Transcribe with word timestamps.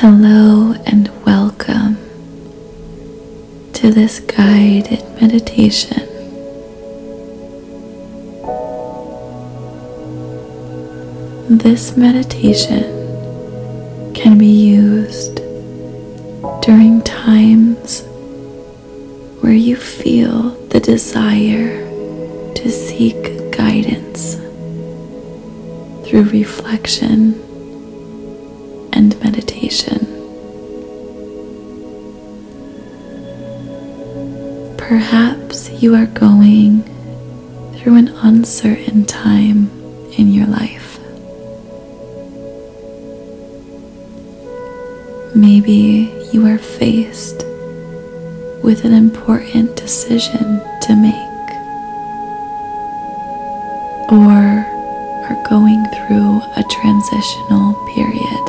Hello 0.00 0.74
and 0.86 1.10
welcome 1.26 1.96
to 3.72 3.90
this 3.90 4.20
guided 4.20 5.02
meditation. 5.20 6.06
This 11.50 11.96
meditation 11.96 12.84
can 14.14 14.38
be 14.38 14.46
used 14.46 15.40
during 16.62 17.02
times 17.02 18.02
where 19.40 19.52
you 19.52 19.74
feel 19.74 20.50
the 20.68 20.78
desire 20.78 21.84
to 22.54 22.70
seek 22.70 23.50
guidance 23.50 24.36
through 26.06 26.22
reflection 26.30 27.47
you 35.80 35.94
are 35.94 36.06
going 36.06 36.82
through 37.76 37.94
an 37.94 38.08
uncertain 38.08 39.04
time 39.04 39.70
in 40.18 40.32
your 40.32 40.46
life. 40.46 40.98
Maybe 45.36 46.12
you 46.32 46.44
are 46.46 46.58
faced 46.58 47.44
with 48.64 48.84
an 48.84 48.92
important 48.92 49.76
decision 49.76 50.60
to 50.82 50.96
make, 50.96 51.48
or 54.10 54.66
are 55.28 55.46
going 55.48 55.84
through 55.94 56.40
a 56.56 56.64
transitional 56.68 57.74
period. 57.94 58.44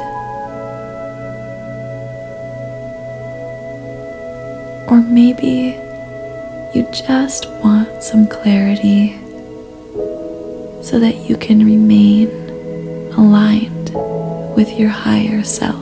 Or 4.90 5.00
maybe 5.02 5.78
you 6.74 6.84
just 6.92 7.50
want 7.64 8.04
some 8.04 8.28
clarity 8.28 9.14
so 10.84 11.00
that 11.00 11.28
you 11.28 11.36
can 11.36 11.66
remain 11.66 12.30
aligned 13.14 13.90
with 14.56 14.70
your 14.78 14.90
higher 14.90 15.44
self. 15.44 15.76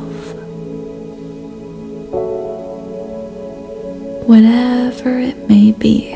Whatever 4.27 5.19
it 5.19 5.49
may 5.49 5.73
be, 5.73 6.13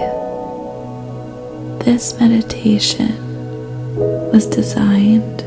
this 1.83 2.17
meditation 2.19 3.17
was 4.31 4.45
designed 4.47 5.39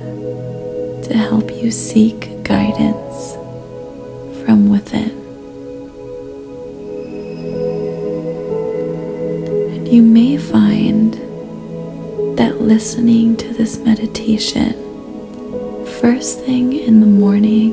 to 1.04 1.14
help 1.14 1.50
you 1.50 1.70
seek 1.70 2.42
guidance 2.44 3.32
from 4.44 4.68
within. 4.68 5.23
You 9.94 10.02
may 10.02 10.36
find 10.36 11.14
that 12.36 12.60
listening 12.60 13.36
to 13.36 13.54
this 13.54 13.78
meditation 13.78 14.72
first 16.00 16.40
thing 16.40 16.72
in 16.72 16.98
the 16.98 17.06
morning 17.06 17.72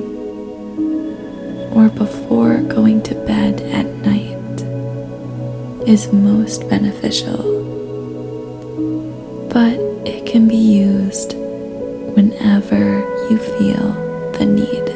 or 1.73 1.89
before 1.89 2.61
going 2.61 3.01
to 3.01 3.15
bed 3.25 3.59
at 3.61 3.87
night 4.05 4.61
is 5.89 6.13
most 6.13 6.69
beneficial, 6.69 7.41
but 9.51 9.73
it 10.05 10.23
can 10.27 10.47
be 10.47 10.55
used 10.55 11.33
whenever 12.13 12.99
you 13.31 13.37
feel 13.39 13.93
the 14.33 14.45
need. 14.45 14.90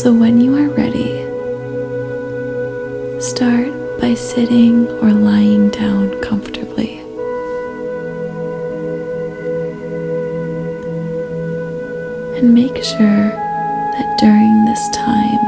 So, 0.00 0.14
when 0.14 0.40
you 0.40 0.56
are 0.56 0.70
ready, 0.70 1.12
start 3.20 3.68
by 4.00 4.14
sitting 4.14 4.88
or 4.88 5.12
lying 5.12 5.68
down 5.68 6.18
comfortably. 6.22 7.00
And 12.38 12.54
make 12.54 12.82
sure 12.82 13.28
that 13.28 14.16
during 14.18 14.64
this 14.64 14.88
time 14.96 15.44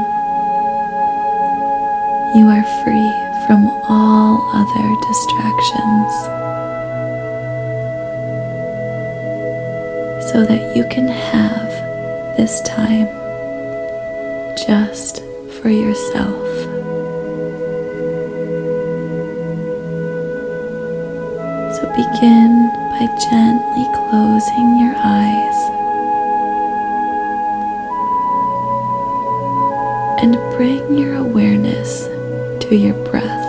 you 2.37 2.45
are 2.45 2.63
free 2.83 3.11
from 3.47 3.65
all 3.89 4.37
other 4.53 4.87
distractions 5.07 6.13
so 10.31 10.45
that 10.45 10.75
you 10.75 10.83
can 10.89 11.07
have 11.07 12.37
this 12.37 12.61
time 12.61 13.22
just 14.57 15.21
for 15.61 15.69
yourself. 15.69 16.47
So 21.75 21.81
begin 21.95 22.69
by 22.91 23.05
gently 23.29 23.85
closing 23.95 24.79
your 24.79 24.95
eyes 24.97 25.59
and 30.21 30.35
bring 30.55 30.97
your 30.97 31.15
awareness 31.15 32.05
to 32.65 32.75
your 32.75 32.93
breath. 33.05 33.41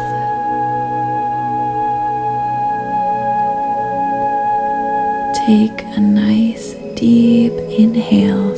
Take 5.46 5.82
a 5.96 6.00
nice 6.00 6.72
deep 6.96 7.52
inhale 7.78 8.53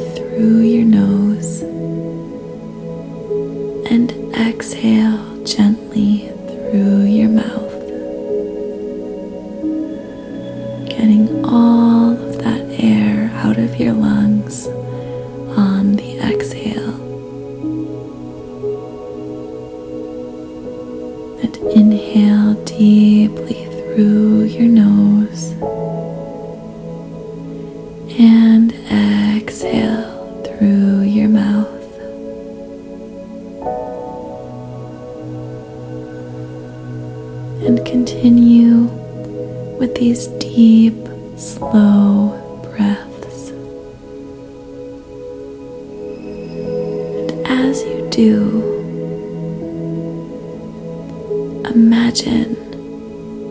imagine 51.77 52.55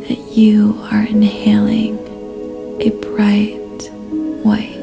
that 0.07 0.17
you 0.35 0.75
are 0.91 1.03
inhaling 1.03 1.95
a 2.81 2.89
bright 2.89 3.91
white 4.43 4.74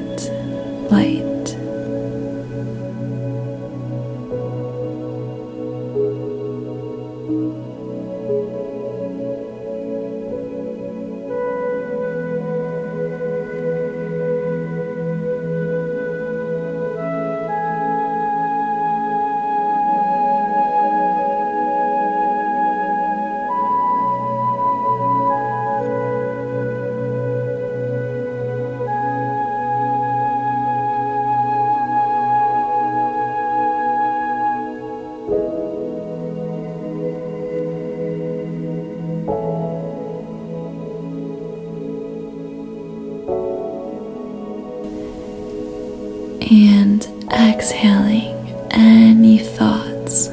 exhaling 47.62 48.34
any 48.72 49.38
thoughts 49.38 50.26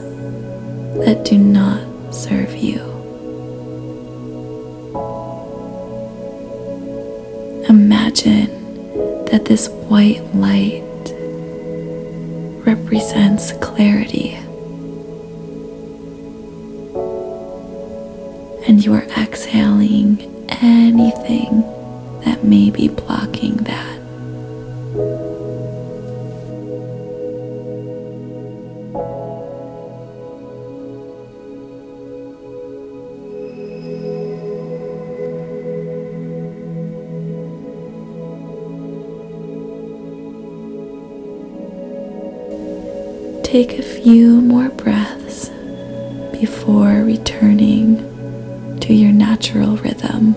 that 1.05 1.21
do 1.23 1.37
not 1.37 1.85
serve 2.11 2.55
you. 2.55 2.79
Imagine 7.69 8.49
that 9.25 9.45
this 9.45 9.69
white 9.69 10.25
light 10.33 10.81
represents 12.65 13.51
clarity. 13.61 14.33
And 18.67 18.83
you 18.83 18.95
are 18.95 19.07
exhaling 19.15 20.19
anything 20.49 21.61
that 22.25 22.43
may 22.43 22.71
be 22.71 22.87
blocking 22.87 23.57
Take 43.59 43.77
a 43.77 43.83
few 43.83 44.39
more 44.39 44.69
breaths 44.69 45.49
before 46.31 47.03
returning 47.03 47.97
to 48.79 48.93
your 48.93 49.11
natural 49.11 49.75
rhythm. 49.75 50.33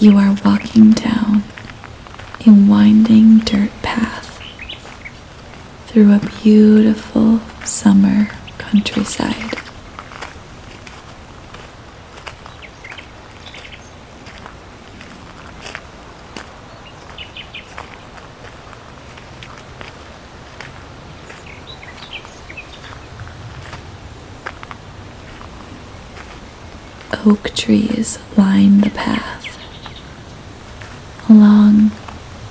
You 0.00 0.16
are 0.16 0.36
walking 0.44 0.92
down 0.92 1.42
a 2.46 2.50
winding 2.52 3.38
dirt 3.40 3.72
path 3.82 4.40
through 5.88 6.12
a 6.12 6.20
beautiful 6.40 7.40
summer 7.64 8.28
countryside. 8.58 9.34
Oak 27.26 27.50
trees 27.54 28.18
line 28.36 28.80
the 28.80 28.90
path 28.90 29.37
along 31.28 31.90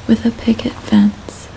with 0.08 0.26
a 0.26 0.32
picket 0.32 0.74
fence. 0.74 1.48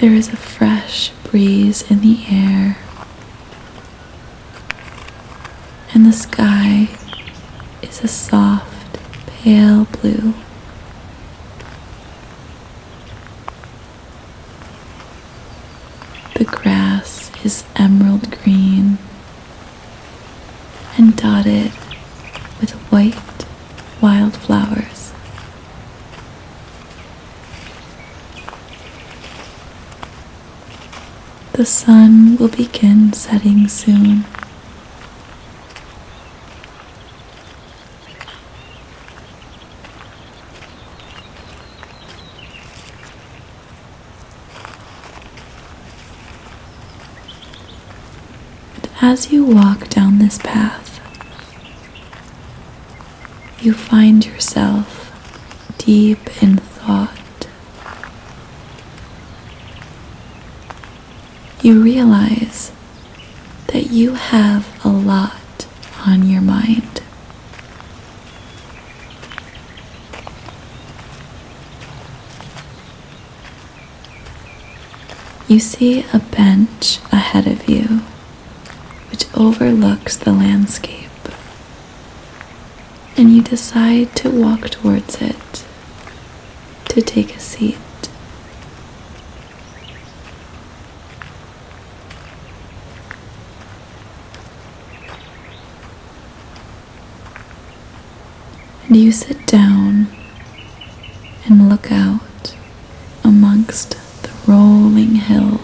There 0.00 0.12
is 0.12 0.28
a 0.28 0.36
fresh 0.36 1.10
breeze 1.24 1.88
in 1.88 2.00
the 2.00 2.18
air, 2.28 2.76
and 5.94 6.04
the 6.04 6.12
sky 6.12 6.88
is 7.82 8.02
a 8.02 8.08
soft, 8.08 8.98
pale 9.28 9.84
blue. 9.84 10.34
The 16.34 16.44
grass 16.44 17.30
is 17.44 17.64
emerald 17.76 18.28
green 18.42 18.98
and 20.96 21.11
dotted 21.22 21.70
with 22.60 22.72
white 22.90 23.14
wildflowers. 24.00 25.12
The 31.52 31.64
sun 31.64 32.36
will 32.38 32.48
begin 32.48 33.12
setting 33.12 33.68
soon. 33.68 34.24
As 49.00 49.30
you 49.30 49.44
walk 49.44 49.88
down 49.88 50.18
this 50.18 50.38
path, 50.38 50.81
you 53.62 53.72
find 53.72 54.26
yourself 54.26 54.98
deep 55.78 56.42
in 56.42 56.56
thought. 56.56 57.46
You 61.62 61.80
realize 61.82 62.72
that 63.68 63.90
you 63.90 64.14
have 64.14 64.84
a 64.84 64.88
lot 64.88 65.66
on 66.06 66.28
your 66.28 66.40
mind. 66.42 67.02
You 75.48 75.60
see 75.60 76.04
a 76.12 76.18
bench 76.18 76.98
ahead 77.12 77.46
of 77.46 77.68
you 77.68 78.00
which 79.10 79.26
overlooks 79.36 80.16
the 80.16 80.32
landscape, 80.32 81.01
and 83.22 83.30
you 83.30 83.40
decide 83.40 84.16
to 84.16 84.28
walk 84.28 84.68
towards 84.68 85.22
it 85.22 85.64
to 86.86 87.00
take 87.00 87.36
a 87.36 87.38
seat. 87.38 87.78
And 98.88 98.96
you 98.96 99.12
sit 99.12 99.46
down 99.46 100.08
and 101.44 101.68
look 101.68 101.92
out 101.92 102.56
amongst 103.22 103.90
the 104.24 104.32
rolling 104.48 105.14
hills. 105.14 105.61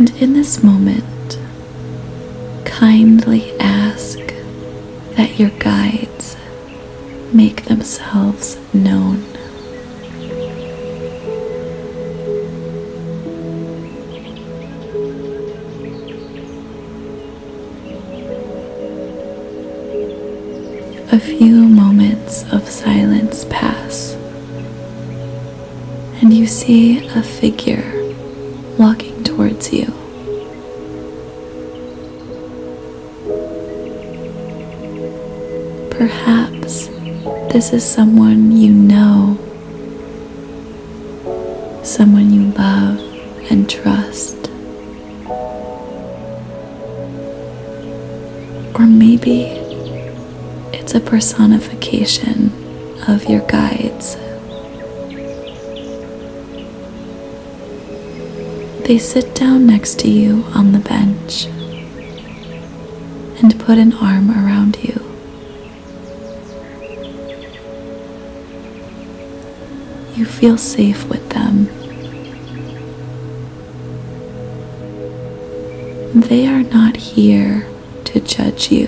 And 0.00 0.16
in 0.16 0.32
this 0.32 0.62
moment, 0.62 1.38
kindly 2.64 3.52
ask 3.60 4.18
that 5.16 5.38
your 5.38 5.50
guides 5.58 6.38
make 7.34 7.66
themselves 7.66 8.56
known. 8.72 9.22
A 21.12 21.20
few 21.20 21.68
moments 21.68 22.50
of 22.50 22.66
silence 22.66 23.44
pass, 23.50 24.14
and 26.22 26.32
you 26.32 26.46
see 26.46 27.06
a 27.08 27.22
figure 27.22 27.99
Perhaps 35.90 36.88
this 37.52 37.72
is 37.72 37.84
someone 37.84 38.52
you 38.52 38.72
know, 38.72 39.36
someone 41.82 42.32
you 42.32 42.50
love 42.52 42.98
and 43.50 43.68
trust. 43.68 44.36
Or 48.74 48.86
maybe 48.86 49.42
it's 50.72 50.94
a 50.94 51.00
personification 51.00 52.52
of 53.08 53.24
your 53.26 53.40
guides. 53.46 54.16
They 58.86 58.98
sit 58.98 59.34
down 59.34 59.66
next 59.66 60.00
to 60.00 60.10
you 60.10 60.44
on 60.54 60.72
the 60.72 60.80
bench 60.80 61.46
and 63.42 63.58
put 63.60 63.78
an 63.78 63.92
arm 63.92 64.30
around 64.30 64.76
you. 64.82 64.99
Feel 70.40 70.56
safe 70.56 71.06
with 71.10 71.28
them. 71.28 71.66
They 76.18 76.46
are 76.46 76.62
not 76.62 76.96
here 76.96 77.66
to 78.06 78.20
judge 78.20 78.72
you. 78.72 78.86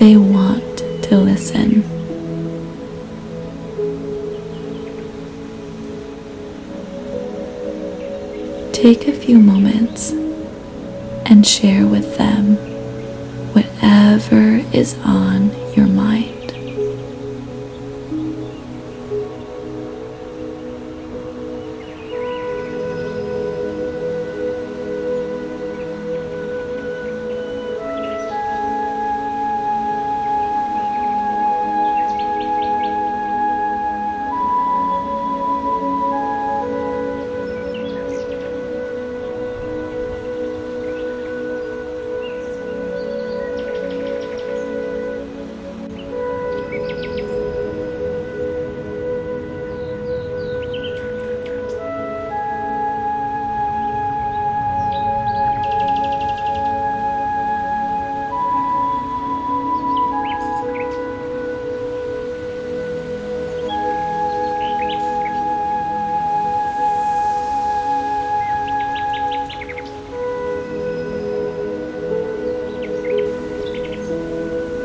They 0.00 0.18
want 0.18 0.76
to 1.04 1.16
listen. 1.16 1.82
Take 8.72 9.08
a 9.08 9.14
few 9.14 9.38
moments 9.38 10.10
and 11.24 11.46
share 11.46 11.86
with 11.86 12.18
them 12.18 12.56
whatever 13.54 14.62
is 14.76 14.94
on 14.98 15.33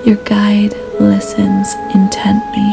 Your 0.06 0.16
guide 0.24 0.74
listens 1.00 1.74
intently. 1.94 2.72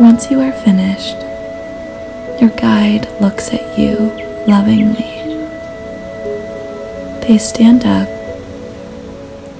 Once 0.00 0.30
you 0.30 0.40
are 0.40 0.52
finished, 0.52 1.18
your 2.40 2.50
guide 2.50 3.08
looks 3.20 3.52
at 3.52 3.78
you 3.78 3.96
lovingly. 4.46 5.18
They 7.26 7.36
stand 7.36 7.84
up 7.84 8.08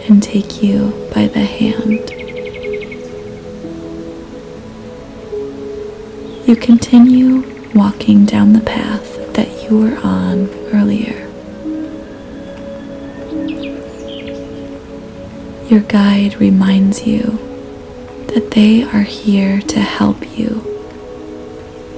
and 0.08 0.22
take 0.22 0.62
you 0.62 0.92
by 1.12 1.26
the 1.26 1.44
hand. 1.44 2.10
You 6.48 6.54
continue 6.54 7.42
walking 7.74 8.24
down 8.24 8.52
the 8.52 8.60
path 8.60 9.07
you 9.70 9.78
were 9.78 9.98
on 9.98 10.48
earlier. 10.72 11.26
Your 15.68 15.80
guide 15.80 16.36
reminds 16.40 17.06
you 17.06 17.22
that 18.28 18.52
they 18.52 18.82
are 18.82 19.02
here 19.02 19.60
to 19.60 19.80
help 19.80 20.38
you 20.38 20.64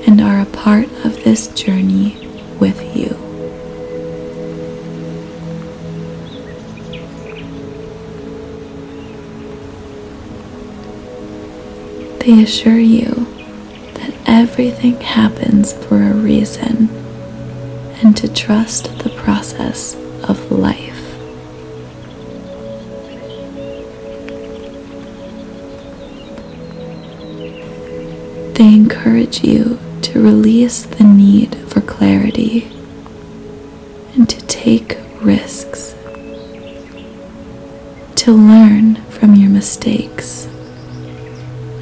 and 0.06 0.20
are 0.20 0.40
a 0.40 0.46
part 0.46 0.86
of 1.04 1.22
this 1.22 1.46
journey 1.48 2.16
with 2.58 2.80
you. 2.96 3.08
They 12.18 12.42
assure 12.42 12.78
you 12.78 13.10
that 13.94 14.12
everything 14.26 15.00
happens 15.00 15.72
for 15.72 16.02
a 16.02 16.12
reason 16.12 16.88
and 18.02 18.16
to 18.16 18.32
trust 18.32 18.98
the 18.98 19.10
process 19.10 19.94
of 20.24 20.50
life. 20.50 20.96
They 28.54 28.74
encourage 28.74 29.42
you 29.44 29.78
to 30.02 30.22
release 30.22 30.82
the 30.82 31.04
need 31.04 31.54
for 31.68 31.80
clarity 31.80 32.64
and 34.14 34.28
to 34.28 34.40
take 34.46 34.98
risks, 35.20 35.94
to 38.16 38.32
learn 38.32 38.96
from 39.10 39.34
your 39.34 39.50
mistakes, 39.50 40.46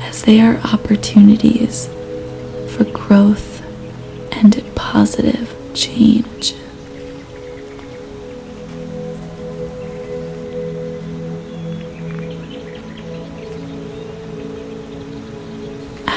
as 0.02 0.22
they 0.22 0.40
are 0.40 0.56
opportunities 0.58 1.86
for 2.74 2.84
growth 2.92 3.62
and 4.32 4.62
positive 4.74 5.57
change. 5.78 6.54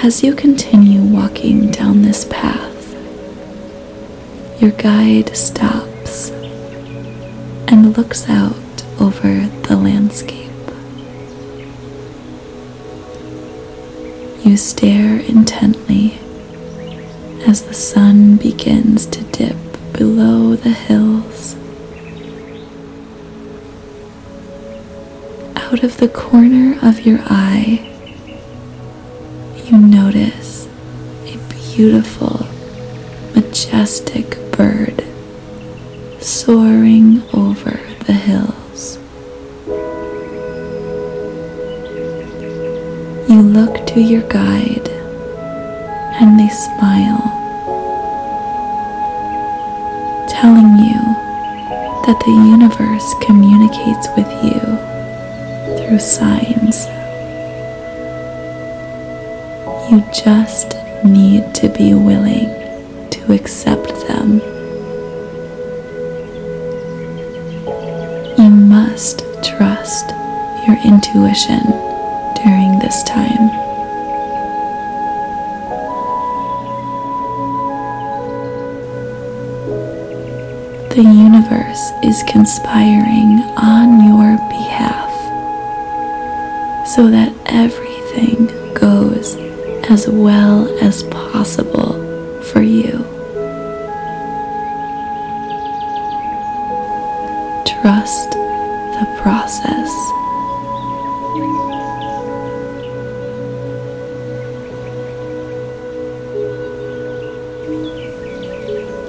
As 0.04 0.24
you 0.24 0.34
continue 0.34 1.04
walking 1.04 1.70
down 1.70 2.02
this 2.02 2.26
path, 2.26 2.96
your 4.60 4.72
guide 4.72 5.38
stops 5.38 6.32
and 7.68 7.96
looks 7.96 8.28
out 8.28 8.56
over 9.00 9.46
the 9.68 9.78
landscape. 9.78 10.50
You 14.44 14.58
stare 14.58 15.20
intently 15.20 16.21
as 17.48 17.64
the 17.64 17.74
sun 17.74 18.38
begins 18.38 19.06
to 19.08 19.24
dip 19.24 19.56
below 19.94 20.56
the 20.56 20.70
hills. 20.70 21.56
Out 25.56 25.84
of 25.84 25.98
the 25.98 26.10
corner 26.10 26.78
of 26.82 27.02
your 27.06 27.20
eye, 27.26 27.88
you 29.66 29.78
notice 29.78 30.68
a 31.26 31.38
beautiful, 31.50 32.46
majestic 33.34 34.38
bird 34.52 35.04
soaring 36.20 37.24
over 37.34 37.80
the 38.06 38.14
hills. 38.14 38.98
You 43.30 43.42
look 43.42 43.88
to 43.88 44.02
your 44.02 44.24
guide 44.24 44.91
smile, 46.52 47.22
telling 50.30 50.78
you 50.78 51.00
that 52.06 52.20
the 52.26 52.32
universe 52.32 53.14
communicates 53.22 54.08
with 54.18 54.30
you 54.44 54.60
through 55.78 56.00
signs. 56.00 56.86
You 59.90 60.04
just 60.14 60.76
need 61.04 61.54
to 61.56 61.70
be 61.70 61.94
willing 61.94 62.50
to 63.12 63.34
accept 63.34 63.90
them. 64.08 64.40
You 68.38 68.50
must 68.50 69.20
trust 69.44 70.10
your 70.68 70.78
intuition 70.84 71.64
during 72.44 72.80
this 72.80 73.04
time. 73.04 73.61
The 80.96 81.04
universe 81.04 81.92
is 82.04 82.22
conspiring 82.28 83.40
on 83.56 84.04
your 84.10 84.38
behalf 84.50 85.10
so 86.86 87.10
that 87.10 87.34
everything 87.46 88.48
goes 88.74 89.36
as 89.90 90.10
well 90.10 90.68
as 90.84 91.04
possible 91.04 91.94
for 92.52 92.62
you. 92.62 92.92
Trust 97.66 98.32
the 98.32 99.20
process. 99.22 99.90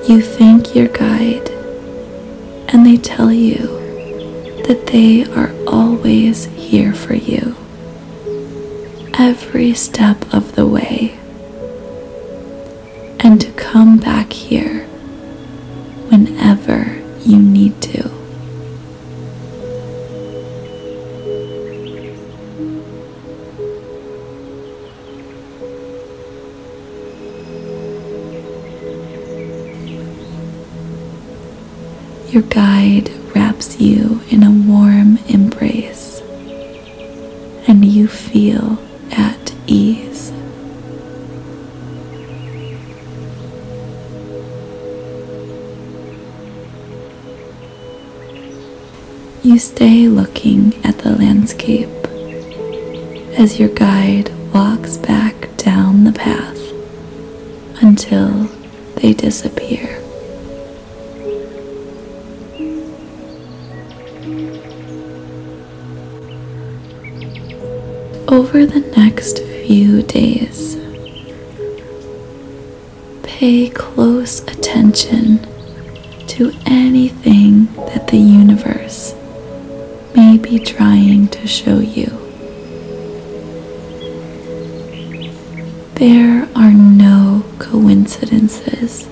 You 0.08 0.20
thank 0.20 0.74
your 0.76 0.88
guide, 0.88 1.51
and 2.72 2.86
they 2.86 2.96
tell 2.96 3.30
you 3.32 3.58
that 4.66 4.86
they 4.86 5.24
are 5.32 5.52
always 5.66 6.46
here 6.46 6.94
for 6.94 7.14
you 7.14 7.54
every 9.18 9.74
step 9.74 10.16
of 10.32 10.54
the 10.56 10.66
way, 10.66 11.18
and 13.20 13.40
to 13.40 13.52
come 13.52 13.98
back 13.98 14.32
here 14.32 14.81
Your 32.32 32.44
guide 32.44 33.10
wraps 33.34 33.78
you 33.78 34.22
in 34.30 34.42
a 34.42 34.50
warm 34.50 35.18
embrace, 35.28 36.22
and 37.68 37.84
you 37.84 38.08
feel 38.08 38.78
at 39.10 39.54
ease. 39.66 40.32
You 49.42 49.58
stay 49.58 50.08
looking 50.08 50.74
at 50.86 50.96
the 51.00 51.10
landscape 51.10 51.90
as 53.38 53.60
your 53.60 53.68
guide 53.68 54.30
walks 54.54 54.96
back 54.96 55.54
down 55.58 56.04
the 56.04 56.12
path 56.12 56.58
until 57.82 58.46
they 58.96 59.12
disappear. 59.12 60.01
Over 68.54 68.66
the 68.66 68.80
next 68.98 69.38
few 69.38 70.02
days, 70.02 70.76
pay 73.22 73.70
close 73.70 74.42
attention 74.42 75.38
to 76.26 76.52
anything 76.66 77.72
that 77.86 78.08
the 78.08 78.18
universe 78.18 79.14
may 80.14 80.36
be 80.36 80.58
trying 80.58 81.28
to 81.28 81.46
show 81.46 81.78
you. 81.78 82.10
There 85.94 86.46
are 86.54 86.72
no 86.72 87.46
coincidences. 87.58 89.08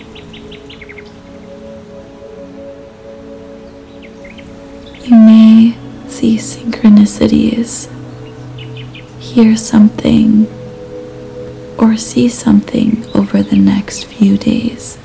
You 5.06 5.16
may 5.16 5.78
see 6.08 6.36
synchronicities, 6.36 7.88
hear 9.30 9.56
something, 9.56 10.44
or 11.78 11.96
see 11.96 12.28
something 12.28 13.06
over 13.14 13.44
the 13.44 13.56
next 13.56 14.06
few 14.06 14.36
days 14.36 14.98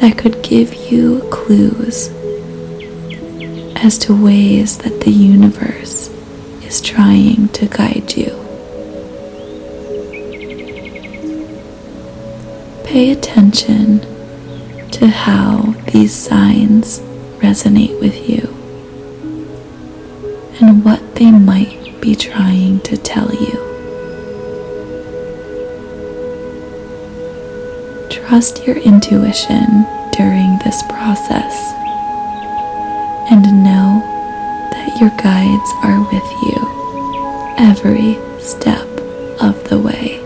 that 0.00 0.18
could 0.18 0.42
give 0.42 0.74
you 0.90 1.20
clues 1.30 2.08
as 3.76 3.98
to 3.98 4.12
ways 4.12 4.78
that 4.78 5.00
the 5.02 5.12
universe 5.12 6.08
is 6.64 6.80
trying 6.80 7.46
to 7.50 7.66
guide 7.68 8.16
you. 8.16 8.32
Pay 12.84 13.12
attention 13.12 14.00
to 14.90 15.06
how 15.06 15.72
these 15.92 16.12
signs 16.12 16.98
resonate 17.38 18.00
with 18.00 18.28
you 18.28 18.56
and 20.60 20.84
what 20.84 21.14
they 21.16 21.30
might 21.30 21.75
be 22.06 22.14
trying 22.14 22.78
to 22.82 22.96
tell 22.96 23.28
you. 23.34 23.56
Trust 28.08 28.64
your 28.64 28.76
intuition 28.76 29.84
during 30.12 30.56
this 30.64 30.84
process 30.88 31.72
and 33.28 33.42
know 33.64 33.98
that 34.70 34.96
your 35.00 35.10
guides 35.18 35.70
are 35.82 36.00
with 36.12 36.30
you 36.44 37.56
every 37.58 38.14
step 38.40 38.86
of 39.42 39.68
the 39.68 39.80
way. 39.80 40.25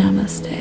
Namaste. 0.00 0.59